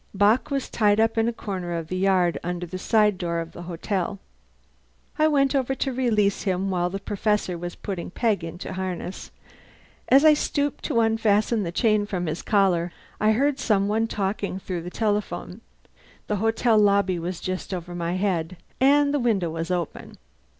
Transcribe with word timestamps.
Bock 0.15 0.49
was 0.49 0.67
tied 0.67 0.99
up 0.99 1.15
in 1.15 1.27
a 1.27 1.31
corner 1.31 1.73
of 1.77 1.87
the 1.87 1.95
yard, 1.95 2.39
under 2.43 2.65
the 2.65 2.79
side 2.79 3.19
door 3.19 3.39
of 3.39 3.51
the 3.51 3.61
hotel. 3.69 4.17
I 5.19 5.27
went 5.27 5.53
over 5.53 5.75
to 5.75 5.93
release 5.93 6.41
him 6.41 6.71
while 6.71 6.89
the 6.89 6.97
Professor 6.99 7.55
was 7.55 7.75
putting 7.75 8.09
Peg 8.09 8.43
into 8.43 8.73
harness. 8.73 9.29
As 10.09 10.25
I 10.25 10.33
stooped 10.33 10.83
to 10.85 11.01
unfasten 11.01 11.61
the 11.61 11.71
chain 11.71 12.07
from 12.07 12.25
his 12.25 12.41
collar 12.41 12.91
I 13.19 13.33
heard 13.33 13.59
some 13.59 13.87
one 13.87 14.07
talking 14.07 14.57
through 14.57 14.81
the 14.81 14.89
telephone. 14.89 15.61
The 16.25 16.37
hotel 16.37 16.79
lobby 16.79 17.19
was 17.19 17.39
just 17.39 17.71
over 17.71 17.93
my 17.93 18.13
head, 18.13 18.57
and 18.79 19.13
the 19.13 19.19
window 19.19 19.51
was 19.51 19.69
open. 19.69 20.17